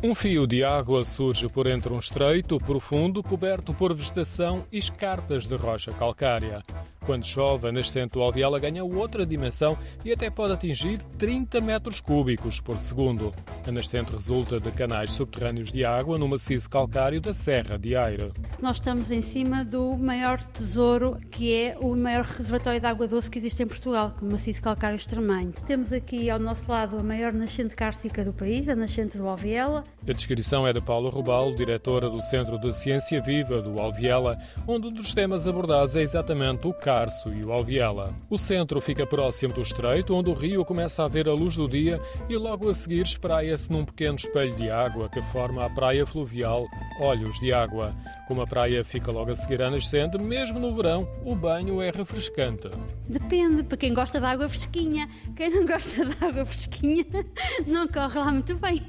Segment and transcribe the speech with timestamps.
[0.00, 5.44] Um fio de água surge por entre um estreito profundo coberto por vegetação e escarpas
[5.44, 6.62] de rocha calcária.
[7.08, 12.02] Quando chove, a nascente do Alviela ganha outra dimensão e até pode atingir 30 metros
[12.02, 13.32] cúbicos por segundo.
[13.66, 18.30] A nascente resulta de canais subterrâneos de água no maciço calcário da Serra de Aire.
[18.60, 23.30] Nós estamos em cima do maior tesouro, que é o maior reservatório de água doce
[23.30, 25.54] que existe em Portugal, o maciço calcário extremanho.
[25.66, 29.82] Temos aqui ao nosso lado a maior nascente cárcica do país, a nascente do Alviela.
[30.06, 34.36] A descrição é de Paula Rubal, diretora do Centro de Ciência Viva do Alviela,
[34.66, 36.74] onde um dos temas abordados é exatamente o
[37.32, 38.12] E o Alviela.
[38.28, 41.68] O centro fica próximo do estreito, onde o rio começa a ver a luz do
[41.68, 46.04] dia e logo a seguir espraia-se num pequeno espelho de água que forma a praia
[46.04, 46.66] fluvial
[47.00, 47.94] Olhos de Água.
[48.28, 51.90] Como a praia fica logo a seguir à nascente, mesmo no verão, o banho é
[51.90, 52.68] refrescante.
[53.08, 55.08] Depende, para quem gosta de água fresquinha.
[55.34, 57.06] Quem não gosta de água fresquinha
[57.66, 58.82] não corre lá muito bem.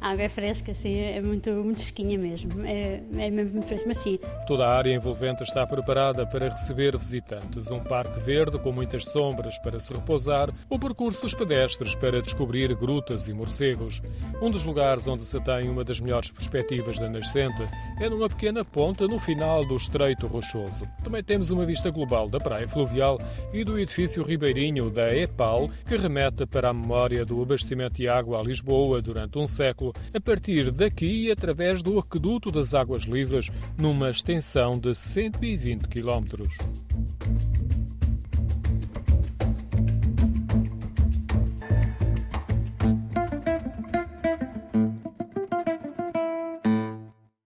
[0.00, 2.64] A água é fresca, sim, é muito, muito fresquinha mesmo.
[2.64, 4.16] É, é mesmo muito fresca, mas sim.
[4.46, 7.68] Toda a área envolvente está preparada para receber visitantes.
[7.68, 13.26] Um parque verde com muitas sombras para se repousar ou percursos pedestres para descobrir grutas
[13.26, 14.00] e morcegos.
[14.42, 17.62] Um dos lugares onde se tem uma das melhores perspectivas da nascente
[18.00, 20.84] é numa pequena ponta no final do Estreito Rochoso.
[21.04, 23.20] Também temos uma vista global da praia fluvial
[23.52, 28.40] e do edifício ribeirinho da EPAL, que remete para a memória do abastecimento de água
[28.40, 33.48] a Lisboa durante um século, a partir daqui e através do aqueduto das Águas Livres,
[33.78, 36.58] numa extensão de 120 quilómetros.